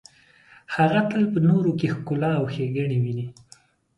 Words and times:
هغه 0.75 0.99
تل 1.09 1.23
په 1.33 1.39
نورو 1.47 1.71
کې 1.79 1.91
ښکلا 1.95 2.31
او 2.39 2.45
ښیګڼې 2.53 2.97
ویني. 3.03 3.25